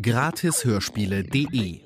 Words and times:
Gratishörspiele.de 0.00 1.84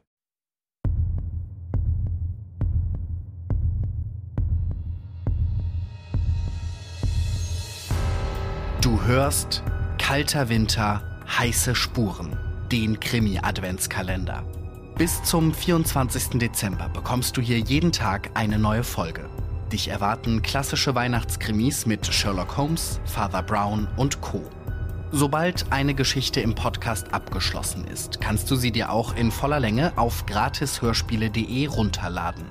Du 8.80 9.02
hörst 9.02 9.62
Kalter 9.98 10.48
Winter, 10.48 11.02
heiße 11.27 11.74
Spuren, 11.74 12.39
den 12.70 13.00
Krimi-Adventskalender. 13.00 14.44
Bis 14.97 15.22
zum 15.24 15.52
24. 15.52 16.39
Dezember 16.39 16.89
bekommst 16.89 17.36
du 17.36 17.42
hier 17.42 17.58
jeden 17.58 17.92
Tag 17.92 18.30
eine 18.34 18.58
neue 18.58 18.84
Folge. 18.84 19.28
Dich 19.72 19.89
erwarten 19.89 20.41
klassische 20.41 20.94
Weihnachtskrimis 20.94 21.84
mit 21.84 22.06
Sherlock 22.06 22.56
Holmes, 22.56 23.00
Father 23.05 23.42
Brown 23.42 23.89
und 23.97 24.20
Co. 24.20 24.42
Sobald 25.12 25.66
eine 25.70 25.94
Geschichte 25.94 26.40
im 26.40 26.56
Podcast 26.56 27.14
abgeschlossen 27.14 27.86
ist, 27.86 28.20
kannst 28.20 28.50
du 28.50 28.56
sie 28.56 28.72
dir 28.72 28.90
auch 28.90 29.14
in 29.14 29.30
voller 29.30 29.60
Länge 29.60 29.92
auf 29.96 30.26
gratishörspiele.de 30.26 31.68
runterladen. 31.68 32.44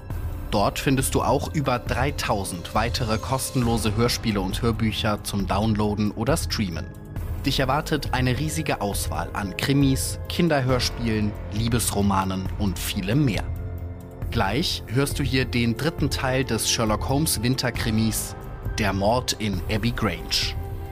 Dort 0.51 0.79
findest 0.79 1.15
du 1.15 1.21
auch 1.21 1.53
über 1.53 1.79
3000 1.79 2.73
weitere 2.73 3.17
kostenlose 3.17 3.97
Hörspiele 3.97 4.39
und 4.39 4.61
Hörbücher 4.61 5.21
zum 5.23 5.47
Downloaden 5.47 6.11
oder 6.11 6.37
Streamen. 6.37 6.85
Dich 7.45 7.59
erwartet 7.59 8.13
eine 8.13 8.39
riesige 8.39 8.79
Auswahl 8.79 9.29
an 9.33 9.57
Krimis, 9.57 10.17
Kinderhörspielen, 10.29 11.33
Liebesromanen 11.53 12.47
und 12.57 12.79
vielem 12.79 13.25
mehr. 13.25 13.43
Gleich 14.31 14.81
hörst 14.87 15.19
du 15.19 15.23
hier 15.23 15.43
den 15.43 15.75
dritten 15.75 16.09
Teil 16.09 16.45
des 16.45 16.69
Sherlock 16.69 17.09
Holmes 17.09 17.43
Winterkrimis 17.43 18.33
Der 18.79 18.93
Mord 18.93 19.33
in 19.33 19.61
Abbey 19.69 19.91
Grange. 19.91 20.55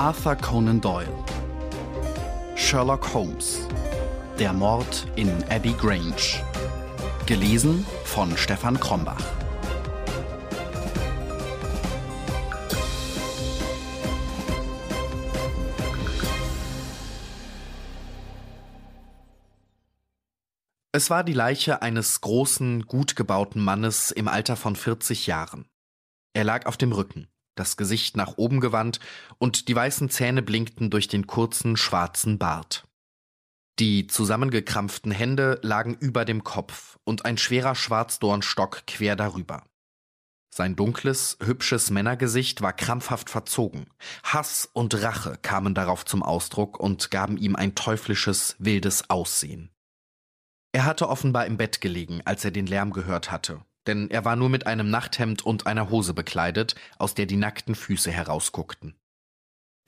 Arthur 0.00 0.34
Conan 0.34 0.80
Doyle. 0.80 1.12
Sherlock 2.56 3.12
Holmes. 3.12 3.68
Der 4.38 4.54
Mord 4.54 5.06
in 5.14 5.28
Abbey 5.50 5.74
Grange. 5.74 6.42
Gelesen 7.26 7.84
von 8.04 8.34
Stefan 8.38 8.80
Krombach. 8.80 9.22
Es 20.92 21.10
war 21.10 21.24
die 21.24 21.34
Leiche 21.34 21.82
eines 21.82 22.22
großen, 22.22 22.86
gut 22.86 23.16
gebauten 23.16 23.62
Mannes 23.62 24.12
im 24.12 24.28
Alter 24.28 24.56
von 24.56 24.76
40 24.76 25.26
Jahren. 25.26 25.66
Er 26.32 26.44
lag 26.44 26.64
auf 26.64 26.78
dem 26.78 26.92
Rücken 26.92 27.28
das 27.54 27.76
Gesicht 27.76 28.16
nach 28.16 28.36
oben 28.36 28.60
gewandt, 28.60 29.00
und 29.38 29.68
die 29.68 29.76
weißen 29.76 30.10
Zähne 30.10 30.42
blinkten 30.42 30.90
durch 30.90 31.08
den 31.08 31.26
kurzen 31.26 31.76
schwarzen 31.76 32.38
Bart. 32.38 32.84
Die 33.78 34.06
zusammengekrampften 34.06 35.10
Hände 35.10 35.58
lagen 35.62 35.94
über 35.94 36.24
dem 36.24 36.44
Kopf 36.44 36.98
und 37.04 37.24
ein 37.24 37.38
schwerer 37.38 37.74
Schwarzdornstock 37.74 38.86
quer 38.86 39.16
darüber. 39.16 39.64
Sein 40.52 40.74
dunkles, 40.74 41.38
hübsches 41.42 41.90
Männergesicht 41.90 42.60
war 42.60 42.72
krampfhaft 42.72 43.30
verzogen. 43.30 43.86
Hass 44.24 44.68
und 44.72 45.00
Rache 45.00 45.38
kamen 45.40 45.74
darauf 45.74 46.04
zum 46.04 46.22
Ausdruck 46.22 46.78
und 46.80 47.10
gaben 47.10 47.36
ihm 47.36 47.54
ein 47.54 47.76
teuflisches, 47.76 48.56
wildes 48.58 49.08
Aussehen. 49.08 49.70
Er 50.72 50.84
hatte 50.84 51.08
offenbar 51.08 51.46
im 51.46 51.56
Bett 51.56 51.80
gelegen, 51.80 52.20
als 52.24 52.44
er 52.44 52.50
den 52.50 52.66
Lärm 52.66 52.92
gehört 52.92 53.30
hatte, 53.30 53.64
denn 53.86 54.10
er 54.10 54.24
war 54.24 54.36
nur 54.36 54.48
mit 54.48 54.66
einem 54.66 54.90
Nachthemd 54.90 55.42
und 55.42 55.66
einer 55.66 55.90
Hose 55.90 56.14
bekleidet, 56.14 56.74
aus 56.98 57.14
der 57.14 57.26
die 57.26 57.36
nackten 57.36 57.74
Füße 57.74 58.10
herausguckten. 58.10 58.94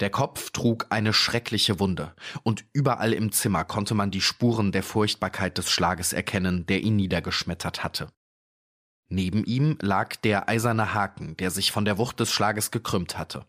Der 0.00 0.10
Kopf 0.10 0.50
trug 0.50 0.86
eine 0.90 1.12
schreckliche 1.12 1.78
Wunde, 1.78 2.14
und 2.42 2.64
überall 2.72 3.12
im 3.12 3.30
Zimmer 3.30 3.64
konnte 3.64 3.94
man 3.94 4.10
die 4.10 4.20
Spuren 4.20 4.72
der 4.72 4.82
Furchtbarkeit 4.82 5.58
des 5.58 5.70
Schlages 5.70 6.12
erkennen, 6.12 6.66
der 6.66 6.82
ihn 6.82 6.96
niedergeschmettert 6.96 7.84
hatte. 7.84 8.08
Neben 9.08 9.44
ihm 9.44 9.78
lag 9.80 10.16
der 10.16 10.48
eiserne 10.48 10.94
Haken, 10.94 11.36
der 11.36 11.50
sich 11.50 11.70
von 11.70 11.84
der 11.84 11.98
Wucht 11.98 12.18
des 12.18 12.32
Schlages 12.32 12.70
gekrümmt 12.70 13.18
hatte. 13.18 13.46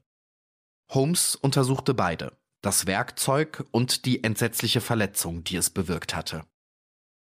Holmes 0.89 1.35
untersuchte 1.35 1.93
beide, 1.93 2.37
das 2.61 2.85
Werkzeug 2.85 3.65
und 3.71 4.05
die 4.05 4.23
entsetzliche 4.23 4.81
Verletzung, 4.81 5.43
die 5.43 5.55
es 5.55 5.69
bewirkt 5.69 6.15
hatte. 6.15 6.45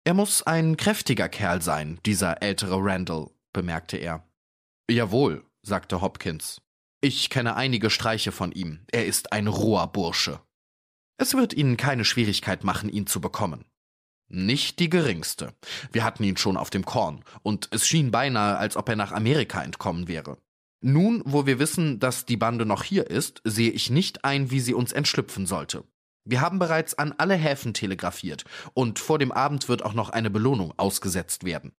Er 0.09 0.15
muss 0.15 0.41
ein 0.41 0.79
kräftiger 0.79 1.29
Kerl 1.29 1.61
sein, 1.61 2.01
dieser 2.07 2.41
ältere 2.43 2.79
Randall, 2.81 3.29
bemerkte 3.53 3.99
er. 3.99 4.27
Jawohl, 4.91 5.45
sagte 5.61 6.01
Hopkins. 6.01 6.63
Ich 7.03 7.29
kenne 7.29 7.57
einige 7.57 7.91
Streiche 7.91 8.33
von 8.33 8.51
ihm. 8.53 8.87
Er 8.91 9.05
ist 9.05 9.35
ein 9.35 9.49
roher 9.49 9.87
Bursche. 9.89 10.41
Es 11.19 11.35
wird 11.35 11.53
Ihnen 11.53 11.77
keine 11.77 12.07
Schwierigkeit 12.07 12.65
machen, 12.65 12.89
ihn 12.89 13.07
zu 13.07 13.21
bekommen. 13.21 13.67
Nicht 14.29 14.79
die 14.79 14.89
geringste. 14.89 15.53
Wir 15.93 16.05
hatten 16.05 16.25
ihn 16.25 16.39
schon 16.39 16.57
auf 16.57 16.71
dem 16.71 16.87
Korn, 16.87 17.23
und 17.43 17.69
es 17.73 17.87
schien 17.87 18.11
beinahe, 18.11 18.57
als 18.57 18.79
ob 18.79 18.89
er 18.89 18.97
nach 18.97 19.13
Amerika 19.13 19.63
entkommen 19.63 20.09
wäre. 20.09 20.39
Nun, 20.81 21.21
wo 21.27 21.45
wir 21.45 21.59
wissen, 21.59 22.01
dass 22.01 22.25
die 22.25 22.39
Bande 22.39 22.65
noch 22.65 22.83
hier 22.83 23.11
ist, 23.11 23.43
sehe 23.45 23.73
ich 23.73 23.91
nicht 23.91 24.25
ein, 24.25 24.51
wie 24.51 24.61
sie 24.61 24.73
uns 24.73 24.93
entschlüpfen 24.93 25.45
sollte. 25.45 25.85
Wir 26.29 26.43
haben 26.43 26.59
bereits 26.59 26.93
an 26.93 27.15
alle 27.17 27.37
Häfen 27.37 27.73
telegrafiert 27.73 28.45
und 28.75 28.99
vor 28.99 29.19
dem 29.19 29.33
Abend 29.33 29.71
wird 29.71 29.83
auch 29.83 29.95
noch 29.95 30.11
eine 30.11 30.29
Belohnung 30.29 30.75
ausgesetzt 30.77 31.45
werden. 31.45 31.73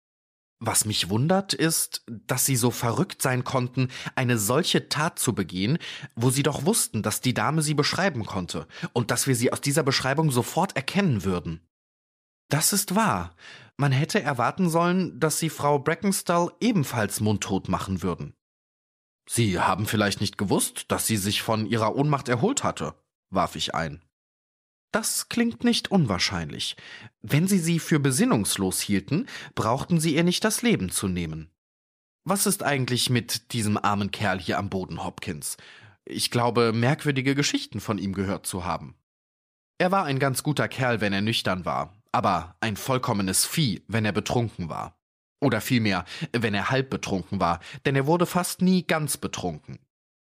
Was 0.60 0.86
mich 0.86 1.08
wundert, 1.08 1.54
ist, 1.54 2.04
dass 2.08 2.48
sie 2.48 2.56
so 2.56 2.72
verrückt 2.72 3.22
sein 3.22 3.44
konnten, 3.44 3.90
eine 4.16 4.40
solche 4.40 4.90
Tat 4.90 5.20
zu 5.20 5.36
begehen, 5.36 5.78
wo 6.16 6.32
sie 6.32 6.42
doch 6.42 6.66
wussten, 6.66 7.04
dass 7.04 7.22
die 7.22 7.36
Dame 7.36 7.62
sie 7.62 7.76
beschreiben 7.76 8.26
konnte 8.26 8.68
und 8.92 9.12
dass 9.12 9.28
wir 9.28 9.36
sie 9.36 9.54
aus 9.54 9.62
dieser 9.62 9.84
Beschreibung 9.84 10.32
sofort 10.32 10.76
erkennen 10.76 11.24
würden. 11.24 11.62
Das 12.50 12.74
ist 12.74 12.96
wahr. 12.96 13.36
Man 13.78 13.92
hätte 13.92 14.20
erwarten 14.20 14.68
sollen, 14.72 15.20
dass 15.20 15.38
sie 15.38 15.52
Frau 15.52 15.78
Brackenstall 15.78 16.52
ebenfalls 16.60 17.20
mundtot 17.20 17.70
machen 17.70 18.02
würden. 18.02 18.34
Sie 19.30 19.60
haben 19.60 19.86
vielleicht 19.86 20.22
nicht 20.22 20.40
gewusst, 20.40 20.86
dass 20.88 21.06
sie 21.06 21.18
sich 21.18 21.44
von 21.44 21.68
ihrer 21.68 21.96
Ohnmacht 21.96 22.28
erholt 22.28 22.64
hatte, 22.64 22.96
warf 23.30 23.56
ich 23.56 23.76
ein. 23.76 24.02
Das 24.92 25.30
klingt 25.30 25.64
nicht 25.64 25.92
unwahrscheinlich. 25.92 26.76
Wenn 27.22 27.48
Sie 27.48 27.60
sie 27.60 27.80
für 27.80 28.00
besinnungslos 28.00 28.82
hielten, 28.82 29.28
brauchten 29.54 30.00
Sie 30.00 30.16
ihr 30.16 30.24
nicht 30.24 30.44
das 30.44 30.62
Leben 30.64 30.90
zu 30.90 31.08
nehmen. 31.08 31.52
Was 32.24 32.46
ist 32.46 32.64
eigentlich 32.64 33.10
mit 33.10 33.54
diesem 33.54 33.78
armen 33.78 34.12
Kerl 34.12 34.40
hier 34.40 34.58
am 34.58 34.70
Boden, 34.70 35.04
Hopkins? 35.04 35.58
Ich 36.06 36.32
glaube, 36.32 36.74
merkwürdige 36.74 37.36
Geschichten 37.36 37.80
von 37.80 38.00
ihm 38.00 38.14
gehört 38.14 38.48
zu 38.48 38.66
haben. 38.66 38.96
Er 39.78 39.92
war 39.92 40.06
ein 40.06 40.20
ganz 40.20 40.44
guter 40.44 40.68
Kerl, 40.68 41.02
wenn 41.02 41.14
er 41.14 41.22
nüchtern 41.22 41.66
war, 41.66 41.94
aber 42.12 42.56
ein 42.60 42.76
vollkommenes 42.76 43.46
Vieh, 43.46 43.84
wenn 43.88 44.06
er 44.06 44.12
betrunken 44.12 44.70
war. 44.70 44.98
Oder 45.40 45.62
vielmehr, 45.62 46.04
wenn 46.34 46.54
er 46.54 46.70
halb 46.70 46.90
betrunken 46.90 47.40
war, 47.40 47.60
denn 47.86 47.96
er 47.96 48.08
wurde 48.08 48.26
fast 48.26 48.62
nie 48.62 48.86
ganz 48.86 49.18
betrunken. 49.18 49.80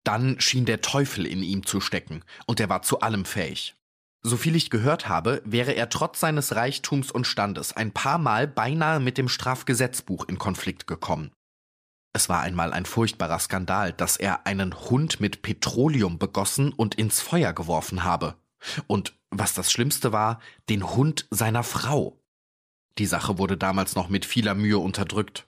Dann 0.04 0.40
schien 0.40 0.66
der 0.66 0.80
Teufel 0.80 1.26
in 1.26 1.42
ihm 1.42 1.64
zu 1.64 1.80
stecken, 1.80 2.24
und 2.46 2.60
er 2.60 2.68
war 2.68 2.82
zu 2.82 3.00
allem 3.00 3.24
fähig. 3.24 3.77
Soviel 4.22 4.56
ich 4.56 4.70
gehört 4.70 5.08
habe, 5.08 5.42
wäre 5.44 5.72
er 5.72 5.88
trotz 5.88 6.20
seines 6.20 6.56
Reichtums 6.56 7.10
und 7.10 7.26
Standes 7.26 7.76
ein 7.76 7.92
paar 7.92 8.18
Mal 8.18 8.48
beinahe 8.48 9.00
mit 9.00 9.16
dem 9.16 9.28
Strafgesetzbuch 9.28 10.26
in 10.28 10.38
Konflikt 10.38 10.86
gekommen. 10.86 11.30
Es 12.12 12.28
war 12.28 12.40
einmal 12.40 12.72
ein 12.72 12.84
furchtbarer 12.84 13.38
Skandal, 13.38 13.92
dass 13.92 14.16
er 14.16 14.46
einen 14.46 14.74
Hund 14.74 15.20
mit 15.20 15.42
Petroleum 15.42 16.18
begossen 16.18 16.72
und 16.72 16.96
ins 16.96 17.20
Feuer 17.20 17.52
geworfen 17.52 18.02
habe. 18.02 18.34
Und 18.86 19.16
was 19.30 19.54
das 19.54 19.70
Schlimmste 19.70 20.12
war, 20.12 20.40
den 20.68 20.82
Hund 20.94 21.26
seiner 21.30 21.62
Frau. 21.62 22.20
Die 22.98 23.06
Sache 23.06 23.38
wurde 23.38 23.56
damals 23.56 23.94
noch 23.94 24.08
mit 24.08 24.24
vieler 24.24 24.54
Mühe 24.54 24.78
unterdrückt. 24.78 25.46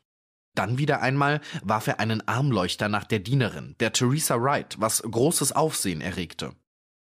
Dann 0.55 0.79
wieder 0.79 1.01
einmal 1.01 1.41
warf 1.63 1.87
er 1.87 1.99
einen 1.99 2.27
Armleuchter 2.29 2.89
nach 2.89 3.05
der 3.05 3.19
Dienerin, 3.19 3.75
der 3.81 3.93
Theresa 3.93 4.41
Wright, 4.41 4.77
was 4.79 5.03
großes 5.03 5.53
Aufsehen 5.53 6.01
erregte. 6.01 6.55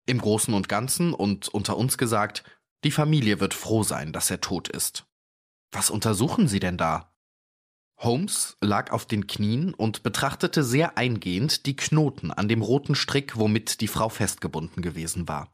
Im 0.06 0.20
Großen 0.20 0.54
und 0.54 0.68
Ganzen 0.68 1.12
und 1.12 1.48
unter 1.48 1.76
uns 1.76 1.98
gesagt, 1.98 2.44
die 2.84 2.90
Familie 2.90 3.40
wird 3.40 3.54
froh 3.54 3.82
sein, 3.82 4.12
dass 4.12 4.30
er 4.30 4.40
tot 4.40 4.68
ist. 4.68 5.06
Was 5.72 5.90
untersuchen 5.90 6.48
Sie 6.48 6.60
denn 6.60 6.78
da? 6.78 7.12
Holmes 7.98 8.56
lag 8.60 8.92
auf 8.92 9.06
den 9.06 9.26
Knien 9.26 9.74
und 9.74 10.02
betrachtete 10.02 10.62
sehr 10.62 10.98
eingehend 10.98 11.66
die 11.66 11.76
Knoten 11.76 12.30
an 12.30 12.46
dem 12.46 12.62
roten 12.62 12.94
Strick, 12.94 13.36
womit 13.36 13.80
die 13.80 13.88
Frau 13.88 14.08
festgebunden 14.08 14.82
gewesen 14.82 15.28
war. 15.28 15.52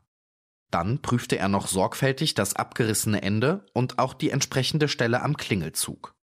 Dann 0.70 1.00
prüfte 1.00 1.38
er 1.38 1.48
noch 1.48 1.68
sorgfältig 1.68 2.34
das 2.34 2.54
abgerissene 2.56 3.22
Ende 3.22 3.66
und 3.74 3.98
auch 3.98 4.14
die 4.14 4.30
entsprechende 4.30 4.88
Stelle 4.88 5.22
am 5.22 5.36
Klingelzug. 5.36 6.14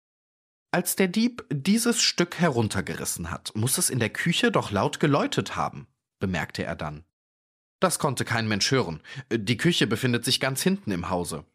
Als 0.71 0.95
der 0.95 1.07
Dieb 1.07 1.45
dieses 1.49 2.01
Stück 2.01 2.39
heruntergerissen 2.39 3.31
hat, 3.31 3.55
muss 3.55 3.77
es 3.77 3.89
in 3.89 3.99
der 3.99 4.09
Küche 4.09 4.51
doch 4.51 4.71
laut 4.71 4.99
geläutet 4.99 5.55
haben, 5.55 5.87
bemerkte 6.19 6.63
er 6.63 6.75
dann. 6.75 7.05
Das 7.79 7.99
konnte 7.99 8.25
kein 8.25 8.47
Mensch 8.47 8.71
hören. 8.71 9.01
Die 9.31 9.57
Küche 9.57 9.87
befindet 9.87 10.25
sich 10.25 10.39
ganz 10.39 10.61
hinten 10.61 10.91
im 10.91 11.09
Hause. 11.09 11.45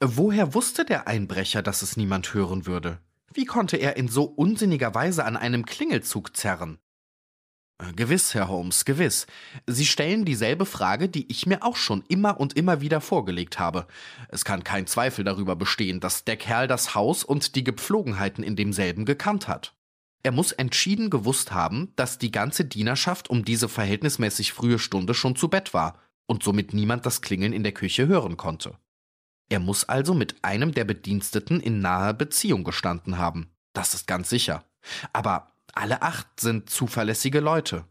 Woher 0.00 0.54
wusste 0.54 0.84
der 0.84 1.06
Einbrecher, 1.06 1.62
dass 1.62 1.82
es 1.82 1.96
niemand 1.96 2.34
hören 2.34 2.66
würde? 2.66 2.98
Wie 3.32 3.44
konnte 3.44 3.76
er 3.76 3.96
in 3.96 4.08
so 4.08 4.24
unsinniger 4.24 4.94
Weise 4.94 5.24
an 5.24 5.36
einem 5.36 5.64
Klingelzug 5.64 6.36
zerren? 6.36 6.78
Äh, 7.78 7.92
gewiss, 7.92 8.34
Herr 8.34 8.48
Holmes, 8.48 8.84
gewiss. 8.84 9.26
Sie 9.66 9.86
stellen 9.86 10.24
dieselbe 10.24 10.66
Frage, 10.66 11.08
die 11.08 11.30
ich 11.30 11.46
mir 11.46 11.62
auch 11.62 11.76
schon 11.76 12.04
immer 12.08 12.38
und 12.38 12.56
immer 12.56 12.80
wieder 12.80 13.00
vorgelegt 13.00 13.58
habe. 13.58 13.86
Es 14.28 14.44
kann 14.44 14.64
kein 14.64 14.86
Zweifel 14.86 15.24
darüber 15.24 15.56
bestehen, 15.56 16.00
dass 16.00 16.24
der 16.24 16.36
Kerl 16.36 16.68
das 16.68 16.94
Haus 16.94 17.24
und 17.24 17.54
die 17.54 17.64
Gepflogenheiten 17.64 18.44
in 18.44 18.56
demselben 18.56 19.04
gekannt 19.04 19.48
hat. 19.48 19.74
Er 20.22 20.32
muss 20.32 20.52
entschieden 20.52 21.10
gewusst 21.10 21.52
haben, 21.52 21.92
dass 21.96 22.18
die 22.18 22.30
ganze 22.30 22.64
Dienerschaft 22.64 23.28
um 23.28 23.44
diese 23.44 23.68
verhältnismäßig 23.68 24.52
frühe 24.52 24.78
Stunde 24.78 25.14
schon 25.14 25.34
zu 25.34 25.48
Bett 25.48 25.74
war 25.74 25.98
und 26.26 26.42
somit 26.42 26.74
niemand 26.74 27.06
das 27.06 27.22
Klingeln 27.22 27.52
in 27.52 27.64
der 27.64 27.72
Küche 27.72 28.06
hören 28.06 28.36
konnte. 28.36 28.78
Er 29.48 29.60
muss 29.60 29.84
also 29.84 30.14
mit 30.14 30.42
einem 30.42 30.72
der 30.72 30.84
Bediensteten 30.84 31.60
in 31.60 31.80
naher 31.80 32.14
Beziehung 32.14 32.64
gestanden 32.64 33.18
haben. 33.18 33.50
Das 33.72 33.94
ist 33.94 34.06
ganz 34.06 34.30
sicher. 34.30 34.64
Aber 35.12 35.52
alle 35.74 36.02
acht 36.02 36.40
sind 36.40 36.70
zuverlässige 36.70 37.40
Leute. 37.40 37.84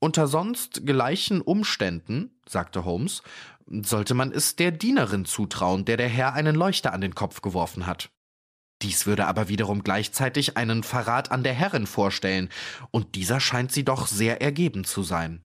Unter 0.00 0.26
sonst 0.26 0.84
gleichen 0.84 1.40
Umständen, 1.40 2.38
sagte 2.46 2.84
Holmes, 2.84 3.22
sollte 3.66 4.12
man 4.12 4.32
es 4.32 4.56
der 4.56 4.70
Dienerin 4.70 5.24
zutrauen, 5.24 5.84
der 5.84 5.96
der 5.96 6.08
Herr 6.08 6.34
einen 6.34 6.54
Leuchter 6.54 6.92
an 6.92 7.00
den 7.00 7.14
Kopf 7.14 7.40
geworfen 7.40 7.86
hat. 7.86 8.10
Dies 8.84 9.06
würde 9.06 9.26
aber 9.26 9.48
wiederum 9.48 9.82
gleichzeitig 9.82 10.58
einen 10.58 10.82
Verrat 10.82 11.32
an 11.32 11.42
der 11.42 11.54
Herrin 11.54 11.86
vorstellen, 11.86 12.50
und 12.90 13.14
dieser 13.14 13.40
scheint 13.40 13.72
sie 13.72 13.82
doch 13.82 14.06
sehr 14.06 14.42
ergeben 14.42 14.84
zu 14.84 15.02
sein. 15.02 15.42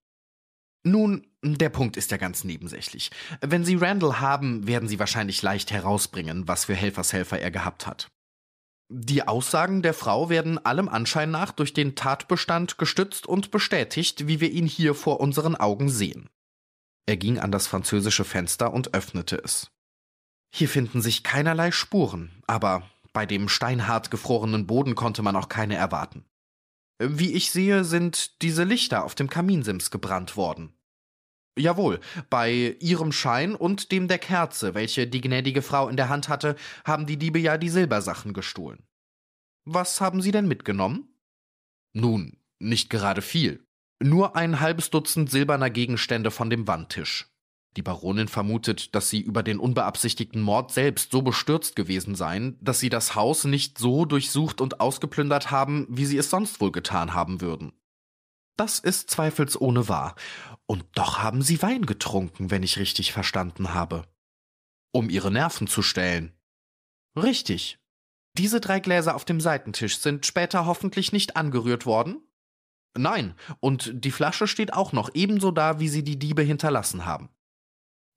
Nun, 0.84 1.26
der 1.42 1.70
Punkt 1.70 1.96
ist 1.96 2.10
ja 2.10 2.18
ganz 2.18 2.44
nebensächlich. 2.44 3.10
Wenn 3.40 3.64
Sie 3.64 3.76
Randall 3.76 4.20
haben, 4.20 4.66
werden 4.66 4.90
Sie 4.90 4.98
wahrscheinlich 4.98 5.40
leicht 5.40 5.70
herausbringen, 5.70 6.48
was 6.48 6.66
für 6.66 6.74
Helfershelfer 6.74 7.40
er 7.40 7.50
gehabt 7.50 7.86
hat. 7.86 8.08
Die 8.92 9.26
Aussagen 9.26 9.80
der 9.80 9.94
Frau 9.94 10.28
werden 10.28 10.62
allem 10.62 10.90
Anschein 10.90 11.30
nach 11.30 11.52
durch 11.52 11.72
den 11.72 11.94
Tatbestand 11.94 12.76
gestützt 12.76 13.26
und 13.26 13.50
bestätigt, 13.50 14.26
wie 14.26 14.40
wir 14.40 14.50
ihn 14.50 14.66
hier 14.66 14.94
vor 14.94 15.20
unseren 15.20 15.56
Augen 15.56 15.88
sehen. 15.88 16.28
Er 17.06 17.16
ging 17.16 17.38
an 17.38 17.52
das 17.52 17.66
französische 17.66 18.24
Fenster 18.24 18.72
und 18.74 18.92
öffnete 18.92 19.36
es. 19.42 19.70
Hier 20.54 20.68
finden 20.68 21.00
sich 21.00 21.22
keinerlei 21.22 21.70
Spuren, 21.70 22.42
aber 22.46 22.82
bei 23.12 23.26
dem 23.26 23.48
steinhart 23.48 24.10
gefrorenen 24.10 24.66
Boden 24.66 24.94
konnte 24.94 25.22
man 25.22 25.36
auch 25.36 25.48
keine 25.48 25.76
erwarten. 25.76 26.24
Wie 27.02 27.32
ich 27.32 27.50
sehe, 27.50 27.84
sind 27.84 28.42
diese 28.42 28.64
Lichter 28.64 29.04
auf 29.04 29.14
dem 29.14 29.30
Kaminsims 29.30 29.90
gebrannt 29.90 30.36
worden. 30.36 30.74
Jawohl, 31.58 32.00
bei 32.28 32.76
ihrem 32.80 33.12
Schein 33.12 33.54
und 33.54 33.90
dem 33.90 34.06
der 34.06 34.18
Kerze, 34.18 34.74
welche 34.74 35.06
die 35.06 35.20
gnädige 35.20 35.62
Frau 35.62 35.88
in 35.88 35.96
der 35.96 36.08
Hand 36.08 36.28
hatte, 36.28 36.56
haben 36.84 37.06
die 37.06 37.16
Diebe 37.16 37.38
ja 37.38 37.58
die 37.58 37.68
Silbersachen 37.68 38.32
gestohlen. 38.32 38.86
Was 39.64 40.00
haben 40.00 40.22
Sie 40.22 40.30
denn 40.30 40.46
mitgenommen? 40.46 41.08
Nun, 41.92 42.38
nicht 42.58 42.90
gerade 42.90 43.22
viel. 43.22 43.66
Nur 44.02 44.36
ein 44.36 44.60
halbes 44.60 44.90
Dutzend 44.90 45.30
silberner 45.30 45.70
Gegenstände 45.70 46.30
von 46.30 46.48
dem 46.48 46.66
Wandtisch. 46.66 47.28
Die 47.76 47.82
Baronin 47.82 48.26
vermutet, 48.26 48.94
dass 48.94 49.10
sie 49.10 49.20
über 49.20 49.42
den 49.42 49.60
unbeabsichtigten 49.60 50.42
Mord 50.42 50.72
selbst 50.72 51.12
so 51.12 51.22
bestürzt 51.22 51.76
gewesen 51.76 52.16
seien, 52.16 52.58
dass 52.60 52.80
sie 52.80 52.88
das 52.88 53.14
Haus 53.14 53.44
nicht 53.44 53.78
so 53.78 54.04
durchsucht 54.04 54.60
und 54.60 54.80
ausgeplündert 54.80 55.50
haben, 55.50 55.86
wie 55.88 56.04
sie 56.04 56.18
es 56.18 56.30
sonst 56.30 56.60
wohl 56.60 56.72
getan 56.72 57.14
haben 57.14 57.40
würden. 57.40 57.72
Das 58.56 58.78
ist 58.78 59.08
zweifelsohne 59.10 59.88
wahr. 59.88 60.16
Und 60.66 60.84
doch 60.94 61.20
haben 61.20 61.42
sie 61.42 61.62
Wein 61.62 61.86
getrunken, 61.86 62.50
wenn 62.50 62.62
ich 62.62 62.78
richtig 62.78 63.12
verstanden 63.12 63.72
habe. 63.72 64.04
Um 64.92 65.08
ihre 65.08 65.30
Nerven 65.30 65.66
zu 65.66 65.80
stellen. 65.80 66.34
Richtig. 67.16 67.78
Diese 68.36 68.60
drei 68.60 68.80
Gläser 68.80 69.14
auf 69.14 69.24
dem 69.24 69.40
Seitentisch 69.40 69.98
sind 69.98 70.26
später 70.26 70.66
hoffentlich 70.66 71.12
nicht 71.12 71.36
angerührt 71.36 71.86
worden? 71.86 72.20
Nein, 72.96 73.34
und 73.60 73.92
die 73.94 74.10
Flasche 74.10 74.46
steht 74.46 74.72
auch 74.72 74.92
noch 74.92 75.10
ebenso 75.14 75.52
da, 75.52 75.78
wie 75.78 75.88
sie 75.88 76.02
die 76.02 76.18
Diebe 76.18 76.42
hinterlassen 76.42 77.06
haben. 77.06 77.28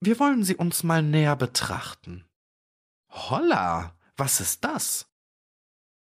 Wir 0.06 0.20
wollen 0.20 0.44
sie 0.44 0.58
uns 0.58 0.84
mal 0.84 1.02
näher 1.02 1.38
betrachten. 1.38 2.26
Holla, 3.10 3.96
was 4.18 4.42
ist 4.42 4.66
das? 4.66 5.08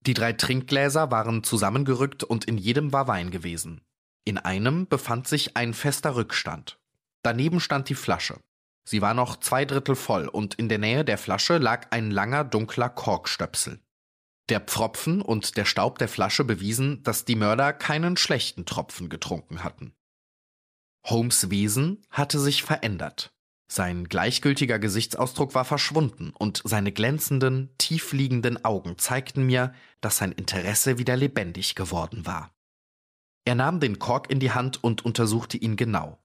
Die 0.07 0.15
drei 0.15 0.33
Trinkgläser 0.33 1.11
waren 1.11 1.43
zusammengerückt 1.43 2.23
und 2.23 2.45
in 2.45 2.57
jedem 2.57 2.93
war 2.93 3.09
Wein 3.09 3.33
gewesen. 3.33 3.81
In 4.25 4.39
einem 4.39 4.87
befand 4.87 5.27
sich 5.27 5.57
ein 5.57 5.75
fester 5.75 6.15
Rückstand. 6.15 6.79
Daneben 7.25 7.59
stand 7.59 7.89
die 7.89 7.97
Flasche. 7.97 8.39
Sie 8.85 9.03
war 9.03 9.13
noch 9.13 9.41
zwei 9.41 9.65
Drittel 9.65 9.97
voll 9.97 10.29
und 10.29 10.55
in 10.55 10.69
der 10.69 10.79
Nähe 10.79 11.05
der 11.05 11.19
Flasche 11.19 11.59
lag 11.59 11.89
ein 11.91 12.13
langer, 12.13 12.45
dunkler 12.45 12.91
Korkstöpsel. 12.91 13.81
Der 14.51 14.61
Pfropfen 14.61 15.21
und 15.21 15.57
der 15.57 15.65
Staub 15.65 15.99
der 15.99 16.09
Flasche 16.09 16.45
bewiesen, 16.45 17.03
dass 17.03 17.25
die 17.25 17.35
Mörder 17.35 17.73
keinen 17.73 18.17
schlechten 18.17 18.67
Tropfen 18.67 19.09
getrunken 19.09 19.65
hatten. 19.65 19.95
Holmes 21.05 21.51
Wesen 21.51 22.07
hatte 22.09 22.39
sich 22.39 22.63
verändert. 22.63 23.35
Sein 23.73 24.09
gleichgültiger 24.09 24.81
Gesichtsausdruck 24.81 25.55
war 25.55 25.65
verschwunden, 25.65 26.33
und 26.37 26.61
seine 26.65 26.91
glänzenden, 26.91 27.73
tiefliegenden 27.79 28.65
Augen 28.65 28.99
zeigten 28.99 29.45
mir, 29.45 29.73
dass 30.01 30.17
sein 30.17 30.33
Interesse 30.33 30.99
wieder 30.99 31.17
lebendig 31.17 31.77
geworden 31.77 32.27
war. 32.27 32.53
Er 33.45 33.55
nahm 33.55 33.79
den 33.79 34.01
Kork 34.01 34.29
in 34.29 34.41
die 34.41 34.51
Hand 34.51 34.83
und 34.83 35.05
untersuchte 35.05 35.57
ihn 35.57 35.77
genau. 35.77 36.21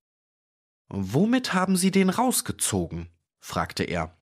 Womit 0.88 1.54
haben 1.54 1.78
Sie 1.78 1.92
den 1.92 2.10
rausgezogen? 2.10 3.10
fragte 3.40 3.84
er. 3.84 4.18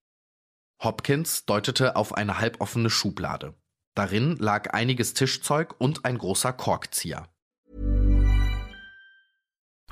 Hopkins 0.83 1.45
deutete 1.45 1.95
auf 1.95 2.13
eine 2.15 2.39
halboffene 2.39 2.89
Schublade. 2.89 3.55
Darin 3.95 4.35
lag 4.35 4.73
einiges 4.73 5.13
Tischzeug 5.13 5.75
und 5.79 6.03
ein 6.03 6.17
großer 6.17 6.51
Korkzieher. 6.51 7.32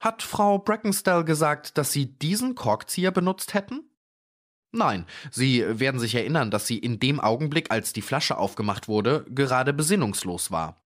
Hat 0.00 0.22
Frau 0.22 0.58
Brackenstall 0.58 1.24
gesagt, 1.24 1.76
dass 1.78 1.92
Sie 1.92 2.06
diesen 2.06 2.54
Korkzieher 2.54 3.10
benutzt 3.10 3.54
hätten? 3.54 3.84
Nein, 4.72 5.06
Sie 5.30 5.64
werden 5.78 6.00
sich 6.00 6.14
erinnern, 6.14 6.50
dass 6.50 6.66
sie 6.66 6.78
in 6.78 7.00
dem 7.00 7.20
Augenblick, 7.20 7.70
als 7.70 7.92
die 7.92 8.02
Flasche 8.02 8.38
aufgemacht 8.38 8.88
wurde, 8.88 9.26
gerade 9.28 9.72
besinnungslos 9.72 10.50
war. 10.50 10.82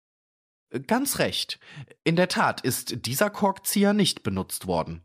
Ganz 0.87 1.19
recht. 1.19 1.59
In 2.05 2.17
der 2.17 2.29
Tat 2.29 2.63
ist 2.63 3.05
dieser 3.07 3.29
Korkzieher 3.29 3.93
nicht 3.93 4.23
benutzt 4.23 4.67
worden. 4.67 5.03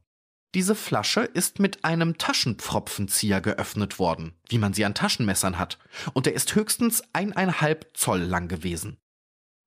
Diese 0.55 0.75
Flasche 0.75 1.21
ist 1.21 1.59
mit 1.59 1.83
einem 1.83 2.17
Taschenpfropfenzieher 2.17 3.41
geöffnet 3.41 3.99
worden, 3.99 4.33
wie 4.47 4.59
man 4.59 4.73
sie 4.73 4.85
an 4.85 4.95
Taschenmessern 4.95 5.59
hat, 5.59 5.77
und 6.13 6.25
der 6.25 6.33
ist 6.33 6.55
höchstens 6.55 7.03
eineinhalb 7.11 7.97
Zoll 7.97 8.21
lang 8.21 8.47
gewesen. 8.47 8.97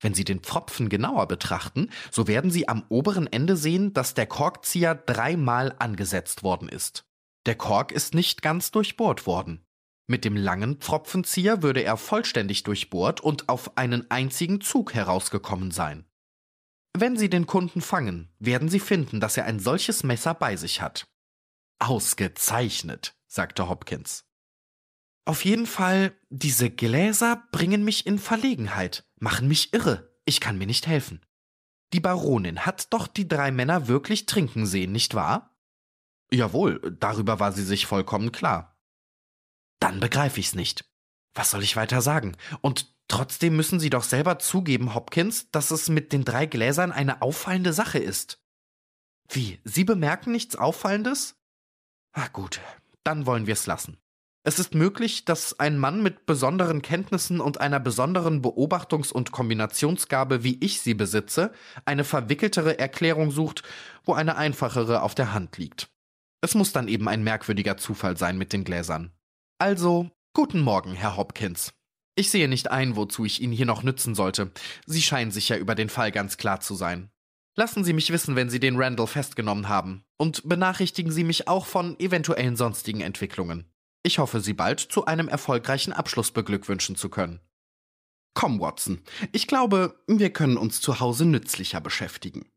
Wenn 0.01 0.15
Sie 0.15 0.25
den 0.25 0.41
Pfropfen 0.41 0.89
genauer 0.89 1.29
betrachten, 1.29 1.91
so 2.11 2.27
werden 2.27 2.51
Sie 2.51 2.69
am 2.69 2.85
oberen 2.89 3.27
Ende 3.27 3.57
sehen, 3.57 3.93
dass 3.93 4.15
der 4.15 4.27
Korkzieher 4.27 4.95
dreimal 4.95 5.75
angesetzt 5.79 6.43
worden 6.43 6.69
ist. 6.69 7.05
Der 7.47 7.55
Kork 7.55 7.93
ist 7.93 8.15
nicht 8.15 8.43
ganz 8.43 8.71
durchbohrt 8.71 9.27
worden. 9.27 9.65
Mit 10.07 10.25
dem 10.25 10.37
langen 10.37 10.77
Pfropfenzieher 10.77 11.63
würde 11.63 11.83
er 11.83 11.97
vollständig 11.97 12.65
durchbohrt 12.65 13.21
und 13.21 13.49
auf 13.49 13.77
einen 13.77 14.11
einzigen 14.11 14.61
Zug 14.61 14.95
herausgekommen 14.95 15.71
sein. 15.71 16.05
Wenn 16.97 17.17
Sie 17.17 17.31
den 17.31 17.47
Kunden 17.47 17.81
fangen, 17.81 18.29
werden 18.39 18.69
Sie 18.69 18.81
finden, 18.81 19.21
dass 19.21 19.37
er 19.37 19.45
ein 19.45 19.61
solches 19.61 20.03
Messer 20.03 20.35
bei 20.35 20.57
sich 20.57 20.81
hat. 20.81 21.07
Ausgezeichnet, 21.79 23.15
sagte 23.29 23.69
Hopkins. 23.69 24.25
Auf 25.25 25.45
jeden 25.45 25.67
Fall, 25.67 26.17
diese 26.29 26.71
Gläser 26.71 27.43
bringen 27.53 27.85
mich 27.85 28.07
in 28.07 28.19
Verlegenheit, 28.19 29.05
machen 29.19 29.49
mich 29.49 29.73
irre, 29.73 30.11
ich 30.25 30.41
kann 30.41 30.59
mir 30.59 30.67
nicht 30.67 30.87
helfen. 30.87 31.21
Die 31.93 32.01
Baronin 32.01 32.61
hat 32.67 32.93
doch 32.93 33.07
die 33.07 33.29
drei 33.29 33.51
Männer 33.51 33.89
wirklich 33.89 34.27
trinken 34.27 34.67
sehen, 34.67 34.93
nicht 34.93 35.15
wahr? 35.15 35.57
Jawohl, 36.33 36.97
darüber 37.01 37.41
war 37.41 37.53
sie 37.53 37.65
sich 37.65 37.87
vollkommen 37.87 38.33
klar. 38.33 38.79
Dann 39.81 39.99
begreife 39.99 40.39
ich's 40.39 40.55
nicht. 40.55 40.85
Was 41.35 41.51
soll 41.51 41.63
ich 41.63 41.77
weiter 41.77 42.01
sagen? 42.01 42.37
Und 42.61 42.95
trotzdem 43.09 43.57
müssen 43.57 43.81
Sie 43.81 43.91
doch 43.91 44.05
selber 44.05 44.39
zugeben, 44.39 44.95
Hopkins, 44.95 45.51
dass 45.51 45.71
es 45.71 45.89
mit 45.89 46.13
den 46.13 46.25
drei 46.25 46.47
Gläsern 46.47 46.93
eine 46.93 47.23
auffallende 47.23 47.73
Sache 47.73 47.99
ist. 47.99 48.43
Wie? 49.29 49.61
Sie 49.65 49.85
bemerken 49.85 50.33
nichts 50.33 50.57
Auffallendes? 50.57 51.37
Ah, 52.13 52.29
gut, 52.29 52.61
dann 53.05 53.27
wollen 53.27 53.47
wir's 53.47 53.67
lassen. 53.67 53.97
Es 54.43 54.59
ist 54.59 54.75
möglich, 54.75 55.27
dass 55.27 55.61
ein 55.61 55.77
Mann 55.77 56.03
mit 56.03 56.25
besonderen 56.25 56.81
Kenntnissen 56.81 57.41
und 57.41 57.61
einer 57.61 57.79
besonderen 57.79 58.43
Beobachtungs- 58.43 59.13
und 59.13 59.33
Kombinationsgabe, 59.33 60.43
wie 60.43 60.57
ich 60.65 60.81
sie 60.81 60.95
besitze, 60.95 61.53
eine 61.85 62.05
verwickeltere 62.05 62.79
Erklärung 62.79 63.31
sucht, 63.31 63.63
wo 64.03 64.15
eine 64.15 64.37
einfachere 64.37 65.03
auf 65.03 65.15
der 65.15 65.35
Hand 65.35 65.59
liegt. 65.59 65.91
Es 66.41 66.55
muss 66.55 66.73
dann 66.73 66.89
eben 66.89 67.07
ein 67.07 67.23
merkwürdiger 67.23 67.77
Zufall 67.77 68.17
sein 68.17 68.39
mit 68.39 68.55
den 68.55 68.65
Gläsern. 68.65 69.13
Also, 69.59 70.11
guten 70.33 70.63
Morgen, 70.63 70.95
Herr 70.95 71.19
Hopkins. 71.19 71.75
Ich 72.15 72.31
sehe 72.31 72.49
nicht 72.49 72.71
ein, 72.71 72.97
wozu 72.97 73.27
ich 73.27 73.43
Ihnen 73.43 73.53
hier 73.53 73.67
noch 73.67 73.83
nützen 73.83 74.15
sollte. 74.15 74.53
Sie 74.87 75.03
scheinen 75.03 75.33
sich 75.33 75.51
ja 75.51 75.59
über 75.59 75.75
den 75.75 75.91
Fall 75.91 76.13
ganz 76.13 76.39
klar 76.39 76.61
zu 76.61 76.75
sein. 76.75 77.11
Lassen 77.57 77.85
Sie 77.85 77.93
mich 77.93 78.11
wissen, 78.11 78.37
wenn 78.37 78.49
Sie 78.49 78.61
den 78.61 78.77
Randall 78.77 79.07
festgenommen 79.07 79.69
haben. 79.69 80.03
Und 80.17 80.49
benachrichtigen 80.49 81.13
Sie 81.13 81.25
mich 81.25 81.47
auch 81.47 81.67
von 81.67 81.99
eventuellen 82.01 82.57
sonstigen 82.57 83.03
Entwicklungen. 83.03 83.71
Ich 84.03 84.19
hoffe, 84.19 84.41
Sie 84.41 84.55
bald 84.55 84.81
zu 84.81 85.05
einem 85.05 85.29
erfolgreichen 85.29 85.93
Abschluss 85.93 86.31
beglückwünschen 86.31 86.97
zu 86.97 87.11
können. 87.11 87.41
Komm, 88.35 88.61
Watson. 88.61 89.03
Ich 89.33 89.47
glaube, 89.47 90.03
wir 90.07 90.33
können 90.33 90.57
uns 90.57 90.81
zu 90.81 91.01
Hause 91.01 91.27
nützlicher 91.27 91.81
beschäftigen. 91.81 92.49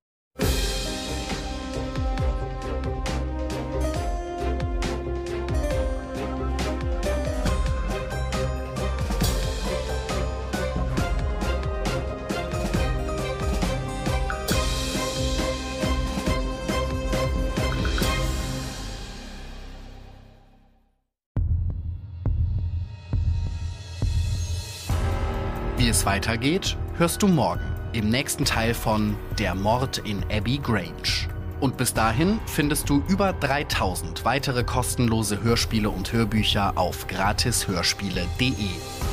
Es 25.93 26.07
weitergeht, 26.07 26.75
hörst 26.97 27.21
du 27.21 27.27
morgen 27.27 27.61
im 27.93 28.09
nächsten 28.09 28.45
Teil 28.45 28.73
von 28.73 29.15
Der 29.37 29.53
Mord 29.53 29.99
in 29.99 30.23
Abbey 30.31 30.57
Grange. 30.57 31.29
Und 31.59 31.77
bis 31.77 31.93
dahin 31.93 32.39
findest 32.47 32.89
du 32.89 33.03
über 33.07 33.33
3000 33.33 34.25
weitere 34.25 34.63
kostenlose 34.63 35.43
Hörspiele 35.43 35.91
und 35.91 36.11
Hörbücher 36.11 36.79
auf 36.79 37.05
gratishörspiele.de. 37.05 39.12